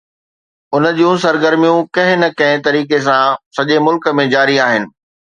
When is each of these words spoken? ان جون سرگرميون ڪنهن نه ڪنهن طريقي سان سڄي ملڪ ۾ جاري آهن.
ان 0.75 0.85
جون 0.99 1.17
سرگرميون 1.25 1.77
ڪنهن 1.97 2.19
نه 2.25 2.29
ڪنهن 2.39 2.63
طريقي 2.67 2.99
سان 3.07 3.37
سڄي 3.57 3.77
ملڪ 3.89 4.09
۾ 4.21 4.25
جاري 4.33 4.57
آهن. 4.69 4.89